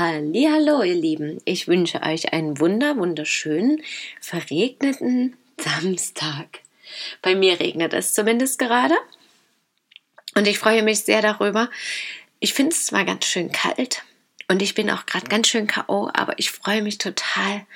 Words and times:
Hallo, 0.00 0.84
ihr 0.84 0.94
Lieben. 0.94 1.40
Ich 1.44 1.66
wünsche 1.66 2.02
euch 2.02 2.32
einen 2.32 2.60
wunder 2.60 2.96
wunderschönen 2.96 3.82
verregneten 4.20 5.36
Samstag. 5.60 6.60
Bei 7.20 7.34
mir 7.34 7.58
regnet 7.58 7.92
es 7.94 8.14
zumindest 8.14 8.60
gerade 8.60 8.94
und 10.36 10.46
ich 10.46 10.60
freue 10.60 10.84
mich 10.84 11.00
sehr 11.00 11.20
darüber. 11.20 11.68
Ich 12.38 12.54
finde 12.54 12.76
es 12.76 12.86
zwar 12.86 13.04
ganz 13.04 13.24
schön 13.24 13.50
kalt 13.50 14.04
und 14.46 14.62
ich 14.62 14.76
bin 14.76 14.88
auch 14.88 15.04
gerade 15.04 15.26
ganz 15.26 15.48
schön 15.48 15.66
KO, 15.66 16.08
aber 16.14 16.38
ich 16.38 16.52
freue 16.52 16.82
mich 16.82 16.98
total, 16.98 17.66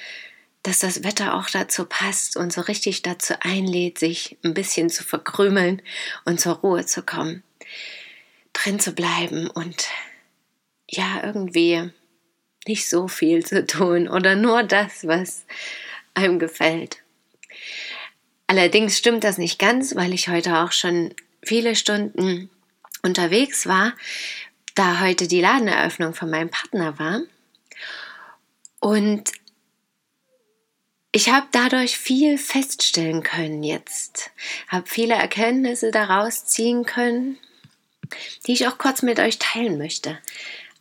dass 0.63 0.79
das 0.79 1.03
Wetter 1.03 1.35
auch 1.35 1.51
dazu 1.51 1.87
passt 1.87 2.37
und 2.37 2.53
so 2.53 2.61
richtig 2.61 3.03
dazu 3.03 3.35
einlädt, 3.41 3.99
sich 3.99 4.37
ein 4.45 4.55
bisschen 4.55 4.91
zu 4.91 5.03
verkrümeln 5.03 5.83
und 6.25 6.39
zur 6.39 6.55
Ruhe 6.55 6.87
zu 6.87 7.03
kommen, 7.03 7.43
drin 8.53 8.79
zu 8.79 8.93
bleiben 8.93 9.51
und 9.51 9.89
ja, 10.89 11.25
irgendwie 11.25 11.91
nicht 12.67 12.89
so 12.89 13.09
viel 13.09 13.45
zu 13.45 13.67
tun 13.67 14.09
oder 14.09 14.37
nur 14.37 14.63
das, 14.63 15.07
was 15.07 15.45
einem 16.15 16.39
gefällt. 16.39 16.99
Allerdings 18.47 18.99
stimmt 18.99 19.25
das 19.25 19.39
nicht 19.39 19.59
ganz, 19.59 19.97
weil 19.97 20.13
ich 20.13 20.29
heute 20.29 20.59
auch 20.59 20.73
schon 20.73 21.15
viele 21.43 21.75
Stunden 21.75 22.51
unterwegs 23.03 23.67
war, 23.67 23.95
da 24.75 25.01
heute 25.01 25.27
die 25.27 25.41
Ladeneröffnung 25.41 26.15
von 26.15 26.31
meinem 26.31 26.51
Partner 26.51 26.99
war. 26.99 27.23
Und 28.81 29.33
ich 31.13 31.29
habe 31.29 31.47
dadurch 31.53 31.99
viel 31.99 32.39
feststellen 32.39 33.23
können 33.23 33.63
jetzt, 33.63 34.31
habe 34.69 34.89
viele 34.89 35.15
Erkenntnisse 35.15 35.91
daraus 35.91 36.47
ziehen 36.47 36.85
können, 36.85 37.39
die 38.47 38.53
ich 38.53 38.67
auch 38.67 38.79
kurz 38.79 39.03
mit 39.03 39.21
euch 39.21 39.39
teilen 39.39 39.79
möchte. 39.79 40.19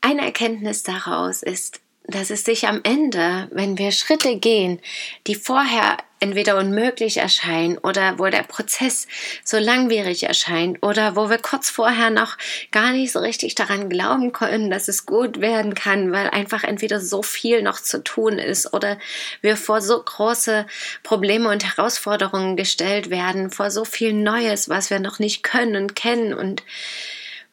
Eine 0.01 0.25
Erkenntnis 0.25 0.83
daraus 0.83 1.43
ist, 1.43 1.79
dass 2.07 2.31
es 2.31 2.43
sich 2.43 2.67
am 2.67 2.81
Ende, 2.83 3.47
wenn 3.51 3.77
wir 3.77 3.91
Schritte 3.91 4.35
gehen, 4.37 4.79
die 5.27 5.35
vorher 5.35 5.97
entweder 6.19 6.57
unmöglich 6.57 7.17
erscheinen 7.17 7.79
oder 7.79 8.19
wo 8.19 8.27
der 8.27 8.43
Prozess 8.43 9.07
so 9.43 9.57
langwierig 9.57 10.23
erscheint 10.23 10.77
oder 10.83 11.15
wo 11.15 11.29
wir 11.29 11.39
kurz 11.39 11.69
vorher 11.69 12.11
noch 12.11 12.37
gar 12.71 12.91
nicht 12.91 13.11
so 13.11 13.19
richtig 13.19 13.55
daran 13.55 13.89
glauben 13.89 14.31
können, 14.31 14.69
dass 14.69 14.87
es 14.87 15.07
gut 15.07 15.41
werden 15.41 15.73
kann, 15.73 16.11
weil 16.11 16.29
einfach 16.29 16.63
entweder 16.63 16.99
so 16.99 17.23
viel 17.23 17.63
noch 17.63 17.79
zu 17.79 18.03
tun 18.03 18.37
ist 18.37 18.71
oder 18.73 18.99
wir 19.41 19.57
vor 19.57 19.81
so 19.81 20.01
große 20.01 20.67
Probleme 21.01 21.49
und 21.49 21.65
Herausforderungen 21.65 22.55
gestellt 22.55 23.09
werden, 23.09 23.49
vor 23.49 23.71
so 23.71 23.83
viel 23.83 24.13
Neues, 24.13 24.69
was 24.69 24.91
wir 24.91 24.99
noch 24.99 25.17
nicht 25.17 25.41
können 25.41 25.75
und 25.75 25.95
kennen 25.95 26.35
und 26.35 26.63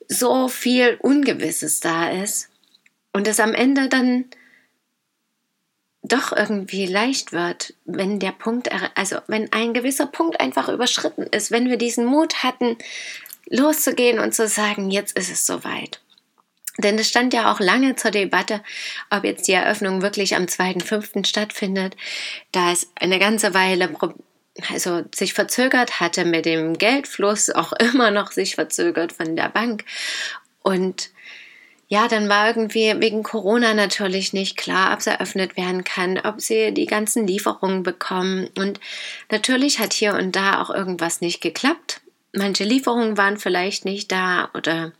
so 0.08 0.48
viel 0.48 0.96
Ungewisses 1.00 1.80
da 1.80 2.10
ist 2.10 2.48
und 3.12 3.28
es 3.28 3.40
am 3.40 3.54
Ende 3.54 3.88
dann 3.88 4.24
doch 6.02 6.32
irgendwie 6.32 6.86
leicht 6.86 7.32
wird, 7.32 7.74
wenn 7.84 8.18
der 8.18 8.32
Punkt, 8.32 8.70
also 8.94 9.18
wenn 9.26 9.52
ein 9.52 9.74
gewisser 9.74 10.06
Punkt 10.06 10.40
einfach 10.40 10.68
überschritten 10.68 11.24
ist, 11.24 11.50
wenn 11.50 11.68
wir 11.68 11.76
diesen 11.76 12.06
Mut 12.06 12.42
hatten, 12.42 12.78
loszugehen 13.50 14.18
und 14.18 14.34
zu 14.34 14.48
sagen, 14.48 14.90
jetzt 14.90 15.18
ist 15.18 15.30
es 15.30 15.46
soweit. 15.46 16.00
Denn 16.78 16.96
es 16.96 17.08
stand 17.08 17.34
ja 17.34 17.52
auch 17.52 17.58
lange 17.58 17.96
zur 17.96 18.12
Debatte, 18.12 18.62
ob 19.10 19.24
jetzt 19.24 19.48
die 19.48 19.52
Eröffnung 19.52 20.00
wirklich 20.00 20.36
am 20.36 20.44
2.5. 20.44 21.26
stattfindet, 21.26 21.96
da 22.52 22.70
es 22.70 22.88
eine 22.94 23.18
ganze 23.18 23.52
Weile 23.52 23.88
also 24.72 25.02
sich 25.14 25.34
verzögert 25.34 26.00
hatte 26.00 26.24
mit 26.24 26.44
dem 26.44 26.78
Geldfluss, 26.78 27.50
auch 27.50 27.72
immer 27.78 28.10
noch 28.10 28.32
sich 28.32 28.54
verzögert 28.54 29.12
von 29.12 29.36
der 29.36 29.48
Bank. 29.48 29.84
Und 30.62 31.10
ja, 31.90 32.06
dann 32.06 32.28
war 32.28 32.48
irgendwie 32.48 32.94
wegen 33.00 33.22
Corona 33.22 33.72
natürlich 33.72 34.34
nicht 34.34 34.58
klar, 34.58 34.92
ob 34.92 34.98
es 34.98 35.06
eröffnet 35.06 35.56
werden 35.56 35.84
kann, 35.84 36.18
ob 36.18 36.40
sie 36.40 36.72
die 36.72 36.84
ganzen 36.84 37.26
Lieferungen 37.26 37.82
bekommen. 37.82 38.50
Und 38.58 38.78
natürlich 39.30 39.78
hat 39.78 39.94
hier 39.94 40.14
und 40.14 40.36
da 40.36 40.60
auch 40.60 40.68
irgendwas 40.68 41.22
nicht 41.22 41.40
geklappt. 41.40 42.02
Manche 42.34 42.64
Lieferungen 42.64 43.16
waren 43.16 43.38
vielleicht 43.38 43.86
nicht 43.86 44.12
da 44.12 44.50
oder 44.52 44.92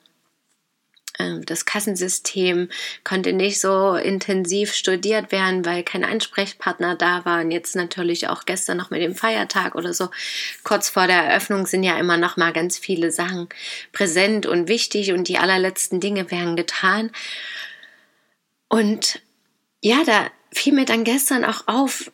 das 1.19 1.65
Kassensystem 1.65 2.69
konnte 3.03 3.33
nicht 3.33 3.61
so 3.61 3.95
intensiv 3.95 4.73
studiert 4.73 5.33
werden, 5.33 5.65
weil 5.65 5.83
kein 5.83 6.05
Ansprechpartner 6.05 6.95
da 6.95 7.25
war. 7.25 7.41
Und 7.41 7.51
jetzt 7.51 7.75
natürlich 7.75 8.29
auch 8.29 8.45
gestern 8.45 8.77
noch 8.77 8.91
mit 8.91 9.03
dem 9.03 9.17
Feiertag 9.17 9.75
oder 9.75 9.93
so. 9.93 10.11
Kurz 10.63 10.89
vor 10.89 11.09
der 11.09 11.25
Eröffnung 11.25 11.67
sind 11.67 11.83
ja 11.83 11.99
immer 11.99 12.17
noch 12.17 12.37
mal 12.37 12.53
ganz 12.53 12.79
viele 12.79 13.11
Sachen 13.11 13.49
präsent 13.93 14.47
und 14.47 14.69
wichtig 14.69 15.13
und 15.13 15.27
die 15.27 15.39
allerletzten 15.39 15.99
Dinge 15.99 16.31
werden 16.31 16.55
getan. 16.55 17.11
Und 18.69 19.21
ja, 19.83 20.05
da 20.05 20.31
fiel 20.53 20.73
mir 20.73 20.85
dann 20.85 21.05
gestern 21.05 21.45
auch 21.45 21.67
auf, 21.67 22.13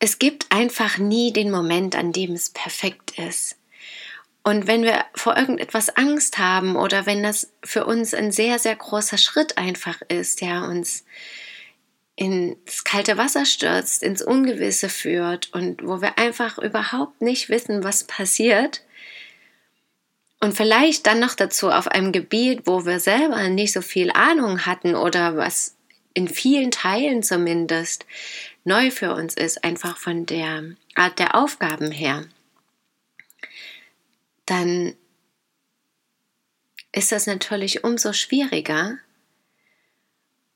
es 0.00 0.18
gibt 0.18 0.50
einfach 0.50 0.98
nie 0.98 1.32
den 1.32 1.50
Moment, 1.50 1.94
an 1.94 2.12
dem 2.12 2.32
es 2.32 2.50
perfekt 2.50 3.18
ist. 3.18 3.56
Und 4.44 4.66
wenn 4.66 4.82
wir 4.82 5.04
vor 5.14 5.36
irgendetwas 5.36 5.96
Angst 5.96 6.38
haben 6.38 6.76
oder 6.76 7.06
wenn 7.06 7.22
das 7.22 7.50
für 7.64 7.86
uns 7.86 8.12
ein 8.12 8.30
sehr, 8.30 8.58
sehr 8.58 8.76
großer 8.76 9.16
Schritt 9.16 9.56
einfach 9.56 10.02
ist, 10.08 10.42
der 10.42 10.64
uns 10.64 11.04
ins 12.14 12.84
kalte 12.84 13.16
Wasser 13.16 13.46
stürzt, 13.46 14.02
ins 14.02 14.22
Ungewisse 14.22 14.88
führt 14.88 15.52
und 15.52 15.82
wo 15.82 16.00
wir 16.00 16.18
einfach 16.18 16.58
überhaupt 16.58 17.22
nicht 17.22 17.48
wissen, 17.48 17.82
was 17.82 18.04
passiert, 18.04 18.82
und 20.44 20.52
vielleicht 20.52 21.06
dann 21.06 21.20
noch 21.20 21.34
dazu 21.34 21.70
auf 21.70 21.88
einem 21.88 22.12
Gebiet, 22.12 22.66
wo 22.66 22.84
wir 22.84 23.00
selber 23.00 23.48
nicht 23.48 23.72
so 23.72 23.80
viel 23.80 24.10
Ahnung 24.10 24.66
hatten 24.66 24.94
oder 24.94 25.38
was 25.38 25.74
in 26.12 26.28
vielen 26.28 26.70
Teilen 26.70 27.22
zumindest 27.22 28.04
neu 28.62 28.90
für 28.90 29.14
uns 29.14 29.32
ist, 29.32 29.64
einfach 29.64 29.96
von 29.96 30.26
der 30.26 30.64
Art 30.96 31.18
der 31.18 31.34
Aufgaben 31.34 31.90
her 31.90 32.26
dann 34.46 34.94
ist 36.92 37.12
das 37.12 37.26
natürlich 37.26 37.84
umso 37.84 38.12
schwieriger. 38.12 38.98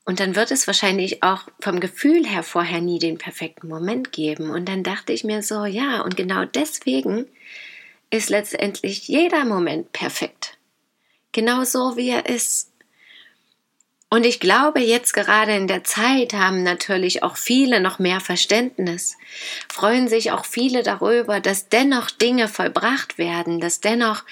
Und 0.04 0.20
dann 0.20 0.36
wird 0.36 0.50
es 0.50 0.66
wahrscheinlich 0.66 1.22
auch 1.22 1.48
vom 1.60 1.80
Gefühl 1.80 2.26
her 2.26 2.42
vorher 2.42 2.80
nie 2.80 2.98
den 2.98 3.18
perfekten 3.18 3.68
Moment 3.68 4.12
geben. 4.12 4.50
Und 4.50 4.66
dann 4.66 4.82
dachte 4.82 5.12
ich 5.12 5.24
mir 5.24 5.42
so, 5.42 5.64
ja, 5.64 6.00
und 6.00 6.16
genau 6.16 6.44
deswegen 6.44 7.26
ist 8.10 8.30
letztendlich 8.30 9.08
jeder 9.08 9.44
Moment 9.44 9.92
perfekt. 9.92 10.56
Genau 11.32 11.64
so, 11.64 11.96
wie 11.96 12.08
er 12.08 12.26
ist. 12.26 12.67
Und 14.10 14.24
ich 14.24 14.40
glaube, 14.40 14.80
jetzt 14.80 15.12
gerade 15.12 15.54
in 15.54 15.66
der 15.66 15.84
Zeit 15.84 16.32
haben 16.32 16.62
natürlich 16.62 17.22
auch 17.22 17.36
viele 17.36 17.80
noch 17.80 17.98
mehr 17.98 18.20
Verständnis, 18.20 19.18
freuen 19.68 20.08
sich 20.08 20.32
auch 20.32 20.46
viele 20.46 20.82
darüber, 20.82 21.40
dass 21.40 21.68
dennoch 21.68 22.10
Dinge 22.10 22.48
vollbracht 22.48 23.18
werden, 23.18 23.60
dass 23.60 23.80
dennoch 23.80 24.24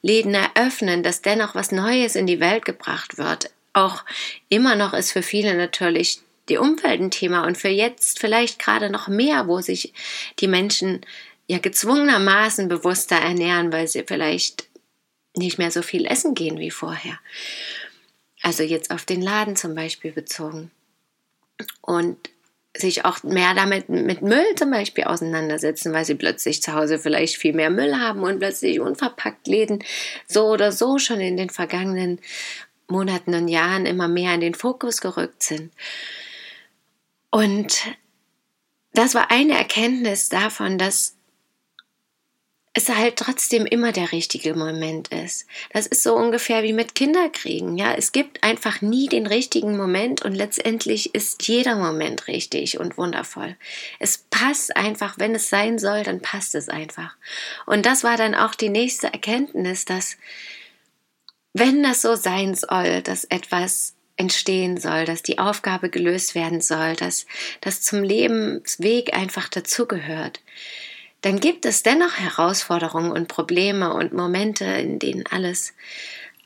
Läden 0.00 0.34
eröffnen, 0.34 1.02
dass 1.02 1.20
dennoch 1.20 1.54
was 1.54 1.72
Neues 1.72 2.16
in 2.16 2.26
die 2.26 2.40
Welt 2.40 2.64
gebracht 2.64 3.18
wird. 3.18 3.50
Auch 3.74 4.04
immer 4.48 4.76
noch 4.76 4.94
ist 4.94 5.12
für 5.12 5.22
viele 5.22 5.54
natürlich 5.54 6.20
die 6.48 6.56
Umwelt 6.56 7.00
ein 7.00 7.10
Thema 7.10 7.44
und 7.44 7.58
für 7.58 7.68
jetzt 7.68 8.20
vielleicht 8.20 8.58
gerade 8.58 8.88
noch 8.88 9.08
mehr, 9.08 9.46
wo 9.46 9.60
sich 9.60 9.92
die 10.38 10.48
Menschen 10.48 11.02
ja 11.46 11.58
gezwungenermaßen 11.58 12.68
bewusster 12.68 13.16
ernähren, 13.16 13.72
weil 13.72 13.88
sie 13.88 14.04
vielleicht 14.06 14.68
nicht 15.36 15.58
mehr 15.58 15.70
so 15.70 15.82
viel 15.82 16.06
essen 16.06 16.34
gehen 16.34 16.58
wie 16.58 16.70
vorher. 16.70 17.18
Also 18.42 18.62
jetzt 18.62 18.90
auf 18.90 19.04
den 19.04 19.22
Laden 19.22 19.56
zum 19.56 19.74
Beispiel 19.74 20.12
bezogen. 20.12 20.70
Und 21.80 22.16
sich 22.76 23.04
auch 23.04 23.22
mehr 23.22 23.54
damit 23.54 23.88
mit 23.88 24.22
Müll 24.22 24.54
zum 24.56 24.70
Beispiel 24.70 25.04
auseinandersetzen, 25.04 25.92
weil 25.92 26.04
sie 26.04 26.14
plötzlich 26.14 26.62
zu 26.62 26.74
Hause 26.74 26.98
vielleicht 26.98 27.36
viel 27.36 27.52
mehr 27.52 27.70
Müll 27.70 27.96
haben 27.96 28.22
und 28.22 28.38
plötzlich 28.38 28.80
unverpackt 28.80 29.48
Läden 29.48 29.82
so 30.26 30.46
oder 30.46 30.70
so 30.70 30.98
schon 30.98 31.20
in 31.20 31.36
den 31.36 31.50
vergangenen 31.50 32.20
Monaten 32.86 33.34
und 33.34 33.48
Jahren 33.48 33.86
immer 33.86 34.08
mehr 34.08 34.34
in 34.34 34.40
den 34.40 34.54
Fokus 34.54 35.00
gerückt 35.00 35.42
sind. 35.42 35.72
Und 37.30 37.82
das 38.92 39.14
war 39.14 39.30
eine 39.30 39.56
Erkenntnis 39.56 40.28
davon, 40.28 40.78
dass 40.78 41.17
halt 42.96 43.16
trotzdem 43.16 43.66
immer 43.66 43.92
der 43.92 44.12
richtige 44.12 44.54
Moment 44.54 45.08
ist. 45.08 45.46
Das 45.72 45.86
ist 45.86 46.02
so 46.02 46.14
ungefähr 46.14 46.62
wie 46.62 46.72
mit 46.72 46.94
Kinderkriegen. 46.94 47.76
Ja, 47.76 47.94
es 47.94 48.12
gibt 48.12 48.42
einfach 48.42 48.80
nie 48.80 49.08
den 49.08 49.26
richtigen 49.26 49.76
Moment 49.76 50.22
und 50.24 50.34
letztendlich 50.34 51.14
ist 51.14 51.46
jeder 51.46 51.76
Moment 51.76 52.28
richtig 52.28 52.78
und 52.78 52.96
wundervoll. 52.96 53.56
Es 53.98 54.24
passt 54.30 54.76
einfach, 54.76 55.18
wenn 55.18 55.34
es 55.34 55.50
sein 55.50 55.78
soll, 55.78 56.02
dann 56.02 56.20
passt 56.20 56.54
es 56.54 56.68
einfach. 56.68 57.16
Und 57.66 57.86
das 57.86 58.04
war 58.04 58.16
dann 58.16 58.34
auch 58.34 58.54
die 58.54 58.70
nächste 58.70 59.08
Erkenntnis, 59.08 59.84
dass 59.84 60.16
wenn 61.52 61.82
das 61.82 62.02
so 62.02 62.14
sein 62.14 62.54
soll, 62.54 63.02
dass 63.02 63.24
etwas 63.24 63.94
entstehen 64.16 64.78
soll, 64.78 65.04
dass 65.04 65.22
die 65.22 65.38
Aufgabe 65.38 65.90
gelöst 65.90 66.34
werden 66.34 66.60
soll, 66.60 66.96
dass 66.96 67.26
das 67.60 67.82
zum 67.82 68.02
Lebensweg 68.02 69.16
einfach 69.16 69.48
dazugehört, 69.48 70.40
dann 71.20 71.40
gibt 71.40 71.66
es 71.66 71.82
dennoch 71.82 72.16
Herausforderungen 72.18 73.10
und 73.10 73.28
Probleme 73.28 73.92
und 73.92 74.12
Momente, 74.12 74.64
in 74.64 74.98
denen 74.98 75.26
alles 75.26 75.74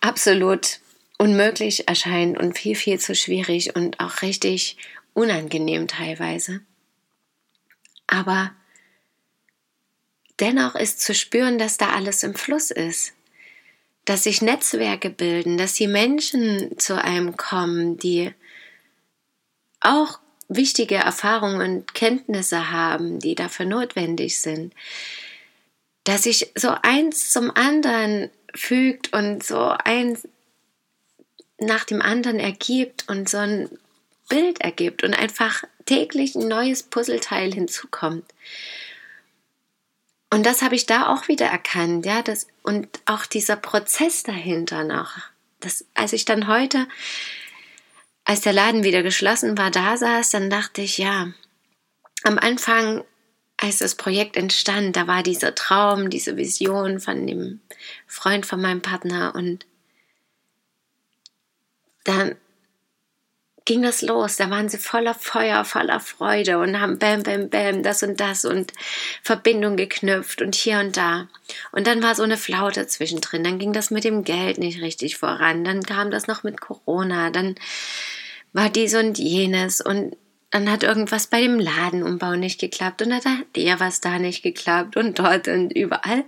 absolut 0.01 0.81
unmöglich 1.19 1.89
erscheint 1.89 2.39
und 2.39 2.59
viel, 2.59 2.75
viel 2.75 2.99
zu 2.99 3.15
schwierig 3.15 3.77
und 3.77 4.01
auch 4.01 4.23
richtig 4.23 4.77
unangenehm 5.13 5.89
teilweise. 5.89 6.61
Aber 8.07 8.53
dennoch 10.41 10.75
ist 10.75 11.01
zu 11.01 11.15
spüren, 11.15 11.59
dass 11.59 11.77
da 11.77 11.91
alles 11.91 12.23
im 12.23 12.35
Fluss 12.35 12.71
ist, 12.71 13.13
dass 14.05 14.25
sich 14.25 14.43
Netzwerke 14.43 15.11
bilden, 15.11 15.59
dass 15.59 15.75
die 15.75 15.87
Menschen 15.87 16.79
zu 16.79 17.03
einem 17.03 17.37
kommen, 17.37 17.99
die 17.99 18.33
auch 19.81 20.19
wichtige 20.57 20.97
Erfahrungen 20.97 21.61
und 21.61 21.95
Kenntnisse 21.95 22.71
haben, 22.71 23.19
die 23.19 23.35
dafür 23.35 23.67
notwendig 23.67 24.41
sind, 24.41 24.75
dass 26.05 26.25
sich 26.25 26.51
so 26.55 26.75
eins 26.83 27.31
zum 27.31 27.51
anderen 27.55 28.31
fügt 28.55 29.13
und 29.13 29.43
so 29.43 29.75
eins 29.85 30.27
nach 31.59 31.85
dem 31.85 32.03
anderen 32.03 32.41
ergibt 32.41 33.09
und 33.09 33.29
so 33.29 33.39
ein 33.39 33.71
Bild 34.29 34.61
ergibt 34.61 35.05
und 35.05 35.15
einfach 35.15 35.63
täglich 35.87 36.35
ein 36.35 36.49
neues 36.49 36.83
Puzzleteil 36.83 37.53
hinzukommt. 37.53 38.25
Und 40.33 40.47
das 40.47 40.63
habe 40.63 40.75
ich 40.75 40.87
da 40.87 41.13
auch 41.13 41.29
wieder 41.29 41.47
erkannt, 41.47 42.07
ja, 42.07 42.23
das, 42.23 42.47
und 42.63 42.89
auch 43.05 43.27
dieser 43.27 43.57
Prozess 43.57 44.23
dahinter 44.23 44.85
noch. 44.85 45.19
Das, 45.61 45.85
als 45.95 46.15
ich 46.15 46.25
dann 46.25 46.49
heute 46.49 46.89
als 48.25 48.41
der 48.41 48.53
Laden 48.53 48.85
wieder 48.85 49.03
geschlossen 49.03 49.59
war, 49.59 49.71
da 49.71 49.97
saß, 49.97 50.31
dann 50.31 50.51
dachte 50.51 50.83
ich, 50.83 50.99
ja, 50.99 51.33
am 52.25 52.39
Anfang, 52.39 53.05
als 53.57 53.79
das 53.79 53.95
Projekt 53.95 54.37
entstand, 54.37 54.97
da 54.97 55.07
war 55.07 55.23
dieser 55.23 55.55
Traum, 55.55 56.11
diese 56.11 56.37
Vision 56.37 57.01
von 57.01 57.27
dem 57.27 57.61
Freund 58.07 58.47
von 58.47 58.61
meinem 58.61 58.83
Partner 58.83 59.35
und 59.35 59.67
dann 62.05 62.37
ging 63.65 63.83
das 63.83 64.03
los. 64.03 64.37
Da 64.37 64.51
waren 64.51 64.69
sie 64.69 64.79
voller 64.79 65.15
Feuer, 65.15 65.65
voller 65.65 66.01
Freude 66.01 66.59
und 66.59 66.81
haben 66.81 66.99
bam, 66.99 67.23
bam, 67.23 67.49
bam, 67.49 67.83
das 67.83 68.03
und 68.03 68.21
das 68.21 68.45
und 68.45 68.73
Verbindung 69.23 69.77
geknüpft 69.77 70.43
und 70.43 70.55
hier 70.55 70.79
und 70.79 70.97
da. 70.97 71.29
Und 71.73 71.87
dann 71.87 72.03
war 72.03 72.15
so 72.15 72.23
eine 72.23 72.37
Flaute 72.37 72.87
zwischendrin. 72.87 73.45
Dann 73.45 73.59
ging 73.59 73.73
das 73.73 73.91
mit 73.91 74.05
dem 74.05 74.25
Geld 74.25 74.59
nicht 74.59 74.81
richtig 74.81 75.17
voran. 75.17 75.65
Dann 75.65 75.83
kam 75.83 76.11
das 76.11 76.27
noch 76.27 76.43
mit 76.43 76.61
Corona. 76.61 77.31
Dann 77.31 77.55
war 78.53 78.69
dies 78.69 78.95
und 78.95 79.19
jenes 79.19 79.81
und 79.81 80.17
dann 80.53 80.71
hat 80.71 80.83
irgendwas 80.83 81.29
bei 81.29 81.41
dem 81.41 81.59
Ladenumbau 81.59 82.35
nicht 82.35 82.61
geklappt 82.61 83.01
und 83.01 83.09
dann 83.09 83.25
hat 83.25 83.47
der 83.57 83.81
was 83.81 84.03
da 84.03 84.19
nicht 84.19 84.43
geklappt 84.43 84.99
und 84.99 85.19
dort 85.19 85.49
und 85.49 85.71
überall. 85.71 86.25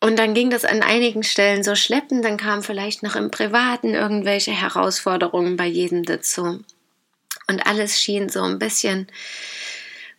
Und 0.00 0.18
dann 0.18 0.32
ging 0.32 0.48
das 0.48 0.64
an 0.64 0.82
einigen 0.82 1.22
Stellen 1.22 1.62
so 1.62 1.74
schleppend, 1.74 2.24
dann 2.24 2.38
kamen 2.38 2.62
vielleicht 2.62 3.02
noch 3.02 3.16
im 3.16 3.30
Privaten 3.30 3.94
irgendwelche 3.94 4.52
Herausforderungen 4.52 5.56
bei 5.56 5.66
jedem 5.66 6.04
dazu. 6.04 6.64
Und 7.46 7.66
alles 7.66 8.00
schien 8.00 8.30
so 8.30 8.42
ein 8.42 8.58
bisschen 8.58 9.08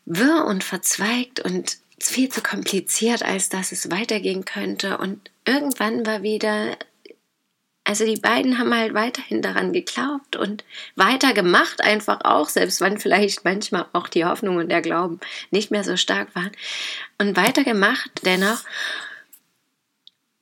wirr 0.05 0.45
und 0.45 0.63
verzweigt 0.63 1.39
und 1.39 1.77
viel 1.99 2.29
zu 2.29 2.41
kompliziert, 2.41 3.23
als 3.23 3.49
dass 3.49 3.71
es 3.71 3.89
weitergehen 3.89 4.45
könnte. 4.45 4.97
Und 4.97 5.31
irgendwann 5.45 6.05
war 6.05 6.21
wieder, 6.21 6.77
also 7.83 8.05
die 8.05 8.19
beiden 8.19 8.59
haben 8.59 8.75
halt 8.75 8.93
weiterhin 8.93 9.41
daran 9.41 9.73
geglaubt 9.73 10.35
und 10.35 10.63
weitergemacht 10.95 11.81
einfach 11.81 12.19
auch, 12.23 12.49
selbst 12.49 12.81
wenn 12.81 12.99
vielleicht 12.99 13.45
manchmal 13.45 13.85
auch 13.93 14.07
die 14.07 14.25
Hoffnung 14.25 14.57
und 14.57 14.69
der 14.69 14.81
Glauben 14.81 15.19
nicht 15.51 15.71
mehr 15.71 15.83
so 15.83 15.97
stark 15.97 16.35
waren. 16.35 16.51
Und 17.17 17.35
weitergemacht 17.35 18.11
dennoch. 18.25 18.63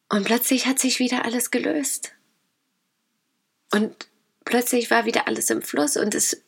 Und 0.09 0.25
plötzlich 0.25 0.65
hat 0.65 0.79
sich 0.79 0.99
wieder 0.99 1.25
alles 1.25 1.51
gelöst. 1.51 2.13
Und 3.71 4.07
plötzlich 4.43 4.89
war 4.89 5.05
wieder 5.05 5.27
alles 5.27 5.49
im 5.49 5.61
Fluss 5.61 5.95
und 5.95 6.15
es 6.15 6.41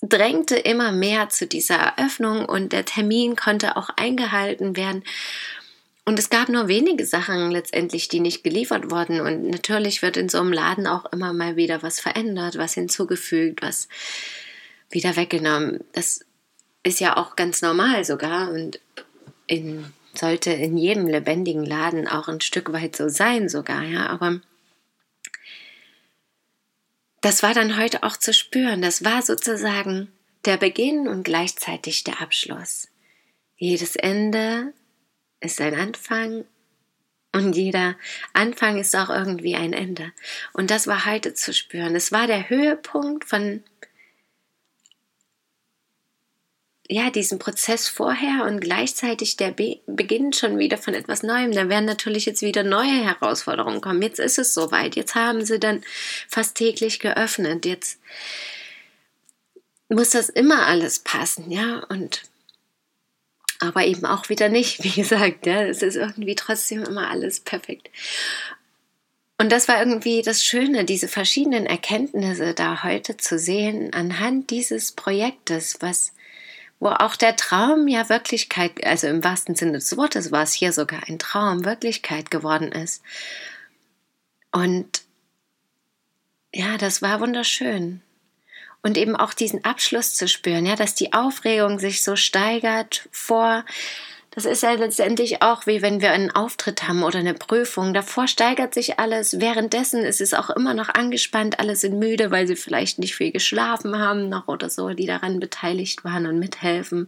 drängte 0.00 0.56
immer 0.56 0.92
mehr 0.92 1.28
zu 1.28 1.46
dieser 1.46 1.76
Eröffnung 1.76 2.46
und 2.46 2.72
der 2.72 2.84
Termin 2.84 3.36
konnte 3.36 3.76
auch 3.76 3.90
eingehalten 3.96 4.76
werden. 4.76 5.04
Und 6.06 6.18
es 6.18 6.28
gab 6.28 6.50
nur 6.50 6.68
wenige 6.68 7.06
Sachen 7.06 7.50
letztendlich, 7.50 8.08
die 8.08 8.20
nicht 8.20 8.44
geliefert 8.44 8.90
wurden. 8.90 9.20
Und 9.20 9.48
natürlich 9.48 10.02
wird 10.02 10.18
in 10.18 10.28
so 10.28 10.38
einem 10.38 10.52
Laden 10.52 10.86
auch 10.86 11.10
immer 11.12 11.32
mal 11.32 11.56
wieder 11.56 11.82
was 11.82 11.98
verändert, 11.98 12.58
was 12.58 12.74
hinzugefügt, 12.74 13.62
was 13.62 13.88
wieder 14.90 15.16
weggenommen. 15.16 15.82
Das 15.92 16.20
ist 16.82 17.00
ja 17.00 17.16
auch 17.16 17.36
ganz 17.36 17.62
normal 17.62 18.04
sogar. 18.04 18.50
Und 18.50 18.80
in 19.46 19.86
sollte 20.18 20.50
in 20.52 20.76
jedem 20.76 21.06
lebendigen 21.06 21.64
Laden 21.64 22.08
auch 22.08 22.28
ein 22.28 22.40
Stück 22.40 22.72
weit 22.72 22.96
so 22.96 23.08
sein 23.08 23.48
sogar, 23.48 23.82
ja, 23.82 24.06
aber 24.06 24.40
das 27.20 27.42
war 27.42 27.54
dann 27.54 27.78
heute 27.78 28.02
auch 28.02 28.18
zu 28.18 28.34
spüren. 28.34 28.82
Das 28.82 29.02
war 29.02 29.22
sozusagen 29.22 30.12
der 30.44 30.58
Beginn 30.58 31.08
und 31.08 31.22
gleichzeitig 31.22 32.04
der 32.04 32.20
Abschluss. 32.20 32.88
Jedes 33.56 33.96
Ende 33.96 34.74
ist 35.40 35.60
ein 35.60 35.74
Anfang 35.74 36.44
und 37.32 37.56
jeder 37.56 37.96
Anfang 38.32 38.78
ist 38.78 38.94
auch 38.94 39.08
irgendwie 39.08 39.56
ein 39.56 39.72
Ende. 39.72 40.12
Und 40.52 40.70
das 40.70 40.86
war 40.86 41.06
heute 41.06 41.34
zu 41.34 41.52
spüren. 41.52 41.96
Es 41.96 42.12
war 42.12 42.26
der 42.26 42.48
Höhepunkt 42.48 43.24
von 43.24 43.64
ja, 46.88 47.10
diesen 47.10 47.38
Prozess 47.38 47.88
vorher 47.88 48.44
und 48.44 48.60
gleichzeitig 48.60 49.36
der 49.36 49.52
Be 49.52 49.80
Beginn 49.86 50.32
schon 50.32 50.58
wieder 50.58 50.76
von 50.76 50.94
etwas 50.94 51.22
Neuem. 51.22 51.52
Da 51.52 51.68
werden 51.68 51.86
natürlich 51.86 52.26
jetzt 52.26 52.42
wieder 52.42 52.62
neue 52.62 53.04
Herausforderungen 53.04 53.80
kommen. 53.80 54.02
Jetzt 54.02 54.18
ist 54.18 54.38
es 54.38 54.52
soweit. 54.52 54.94
Jetzt 54.94 55.14
haben 55.14 55.44
sie 55.44 55.58
dann 55.58 55.82
fast 56.28 56.56
täglich 56.56 57.00
geöffnet. 57.00 57.64
Jetzt 57.64 57.98
muss 59.88 60.10
das 60.10 60.28
immer 60.28 60.66
alles 60.66 60.98
passen, 60.98 61.50
ja, 61.50 61.78
und 61.88 62.22
aber 63.60 63.84
eben 63.84 64.04
auch 64.04 64.28
wieder 64.28 64.48
nicht, 64.48 64.82
wie 64.84 64.90
gesagt, 64.90 65.46
ja, 65.46 65.62
es 65.62 65.82
ist 65.82 65.96
irgendwie 65.96 66.34
trotzdem 66.34 66.82
immer 66.82 67.08
alles 67.08 67.40
perfekt. 67.40 67.90
Und 69.38 69.50
das 69.50 69.68
war 69.68 69.80
irgendwie 69.80 70.22
das 70.22 70.44
Schöne, 70.44 70.84
diese 70.84 71.08
verschiedenen 71.08 71.66
Erkenntnisse 71.66 72.54
da 72.54 72.84
heute 72.84 73.16
zu 73.16 73.38
sehen 73.38 73.92
anhand 73.92 74.50
dieses 74.50 74.92
Projektes, 74.92 75.78
was 75.80 76.12
wo 76.80 76.88
auch 76.88 77.16
der 77.16 77.36
Traum 77.36 77.88
ja 77.88 78.08
Wirklichkeit, 78.08 78.84
also 78.84 79.06
im 79.06 79.24
wahrsten 79.24 79.54
Sinne 79.54 79.72
des 79.72 79.96
Wortes 79.96 80.32
war 80.32 80.42
es 80.42 80.52
hier 80.52 80.72
sogar 80.72 81.02
ein 81.08 81.18
Traum, 81.18 81.64
Wirklichkeit 81.64 82.30
geworden 82.30 82.72
ist. 82.72 83.02
Und 84.52 85.02
ja, 86.52 86.76
das 86.78 87.02
war 87.02 87.20
wunderschön. 87.20 88.02
Und 88.82 88.98
eben 88.98 89.16
auch 89.16 89.32
diesen 89.32 89.64
Abschluss 89.64 90.14
zu 90.14 90.28
spüren, 90.28 90.66
ja, 90.66 90.76
dass 90.76 90.94
die 90.94 91.12
Aufregung 91.12 91.78
sich 91.78 92.04
so 92.04 92.16
steigert 92.16 93.08
vor 93.10 93.64
das 94.34 94.46
ist 94.46 94.64
ja 94.64 94.72
letztendlich 94.72 95.42
auch 95.42 95.66
wie 95.66 95.80
wenn 95.80 96.00
wir 96.00 96.10
einen 96.10 96.32
Auftritt 96.32 96.88
haben 96.88 97.04
oder 97.04 97.20
eine 97.20 97.34
Prüfung. 97.34 97.94
Davor 97.94 98.26
steigert 98.26 98.74
sich 98.74 98.98
alles. 98.98 99.38
Währenddessen 99.38 100.04
ist 100.04 100.20
es 100.20 100.34
auch 100.34 100.50
immer 100.50 100.74
noch 100.74 100.88
angespannt. 100.88 101.60
Alle 101.60 101.76
sind 101.76 102.00
müde, 102.00 102.32
weil 102.32 102.48
sie 102.48 102.56
vielleicht 102.56 102.98
nicht 102.98 103.14
viel 103.14 103.30
geschlafen 103.30 103.96
haben 103.98 104.28
noch 104.28 104.48
oder 104.48 104.70
so, 104.70 104.88
die 104.90 105.06
daran 105.06 105.38
beteiligt 105.38 106.04
waren 106.04 106.26
und 106.26 106.40
mithelfen. 106.40 107.06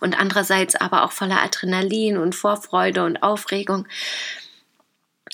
Und 0.00 0.18
andererseits 0.18 0.74
aber 0.74 1.04
auch 1.04 1.12
voller 1.12 1.42
Adrenalin 1.42 2.16
und 2.16 2.34
Vorfreude 2.34 3.04
und 3.04 3.22
Aufregung. 3.22 3.86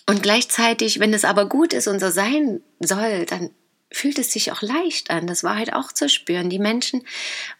Und 0.06 0.24
gleichzeitig, 0.24 0.98
wenn 0.98 1.14
es 1.14 1.24
aber 1.24 1.48
gut 1.48 1.72
ist 1.72 1.86
und 1.86 2.00
so 2.00 2.10
sein 2.10 2.62
soll, 2.80 3.26
dann 3.26 3.50
fühlt 3.92 4.18
es 4.18 4.32
sich 4.32 4.50
auch 4.50 4.62
leicht 4.62 5.10
an. 5.10 5.28
Das 5.28 5.44
war 5.44 5.56
halt 5.56 5.72
auch 5.72 5.92
zu 5.92 6.08
spüren. 6.08 6.50
Die 6.50 6.58
Menschen 6.58 7.04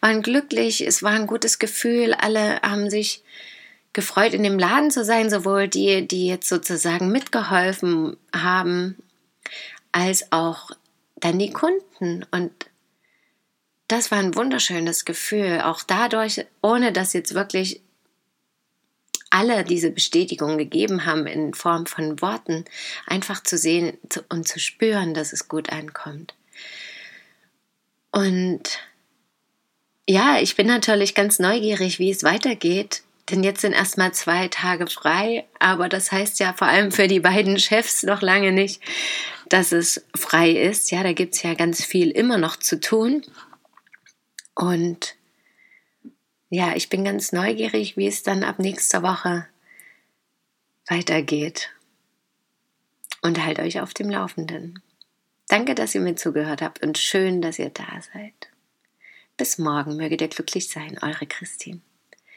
waren 0.00 0.22
glücklich, 0.22 0.84
es 0.84 1.04
war 1.04 1.12
ein 1.12 1.28
gutes 1.28 1.60
Gefühl, 1.60 2.14
alle 2.14 2.60
haben 2.62 2.90
sich 2.90 3.22
gefreut, 3.92 4.34
in 4.34 4.42
dem 4.42 4.58
Laden 4.58 4.90
zu 4.90 5.04
sein, 5.04 5.30
sowohl 5.30 5.68
die, 5.68 6.06
die 6.06 6.26
jetzt 6.26 6.48
sozusagen 6.48 7.10
mitgeholfen 7.10 8.16
haben, 8.34 8.96
als 9.92 10.30
auch 10.32 10.70
dann 11.16 11.38
die 11.38 11.50
Kunden. 11.50 12.24
Und 12.30 12.52
das 13.88 14.10
war 14.10 14.18
ein 14.18 14.34
wunderschönes 14.34 15.04
Gefühl, 15.04 15.62
auch 15.62 15.82
dadurch, 15.82 16.44
ohne 16.62 16.92
dass 16.92 17.12
jetzt 17.12 17.34
wirklich 17.34 17.80
alle 19.30 19.64
diese 19.64 19.90
Bestätigung 19.90 20.56
gegeben 20.56 21.04
haben 21.04 21.26
in 21.26 21.52
Form 21.52 21.86
von 21.86 22.20
Worten, 22.22 22.64
einfach 23.06 23.42
zu 23.42 23.58
sehen 23.58 23.98
und 24.28 24.48
zu 24.48 24.58
spüren, 24.58 25.12
dass 25.12 25.32
es 25.32 25.48
gut 25.48 25.70
ankommt. 25.70 26.34
Und 28.10 28.62
ja, 30.08 30.38
ich 30.40 30.56
bin 30.56 30.66
natürlich 30.66 31.14
ganz 31.14 31.38
neugierig, 31.38 31.98
wie 31.98 32.10
es 32.10 32.22
weitergeht 32.22 33.02
denn 33.30 33.42
jetzt 33.42 33.60
sind 33.60 33.72
erstmal 33.72 34.12
zwei 34.12 34.48
Tage 34.48 34.86
frei, 34.86 35.46
aber 35.58 35.88
das 35.88 36.10
heißt 36.12 36.40
ja 36.40 36.54
vor 36.54 36.66
allem 36.66 36.92
für 36.92 37.08
die 37.08 37.20
beiden 37.20 37.58
Chefs 37.58 38.02
noch 38.02 38.22
lange 38.22 38.52
nicht, 38.52 38.80
dass 39.48 39.72
es 39.72 40.06
frei 40.16 40.50
ist. 40.50 40.90
Ja, 40.90 41.02
da 41.02 41.12
gibt 41.12 41.34
es 41.34 41.42
ja 41.42 41.54
ganz 41.54 41.84
viel 41.84 42.10
immer 42.10 42.38
noch 42.38 42.56
zu 42.56 42.80
tun. 42.80 43.22
Und 44.54 45.16
ja, 46.48 46.74
ich 46.74 46.88
bin 46.88 47.04
ganz 47.04 47.32
neugierig, 47.32 47.96
wie 47.96 48.06
es 48.06 48.22
dann 48.22 48.44
ab 48.44 48.58
nächster 48.58 49.02
Woche 49.02 49.46
weitergeht. 50.86 51.70
Und 53.20 53.44
halt 53.44 53.58
euch 53.58 53.80
auf 53.80 53.92
dem 53.92 54.08
Laufenden. 54.08 54.82
Danke, 55.48 55.74
dass 55.74 55.94
ihr 55.94 56.00
mir 56.00 56.16
zugehört 56.16 56.62
habt 56.62 56.82
und 56.82 56.98
schön, 56.98 57.42
dass 57.42 57.58
ihr 57.58 57.70
da 57.70 58.00
seid. 58.12 58.50
Bis 59.36 59.58
morgen 59.58 59.96
möget 59.96 60.20
ihr 60.20 60.28
glücklich 60.28 60.68
sein, 60.68 60.98
eure 61.02 61.26
Christine. 61.26 61.80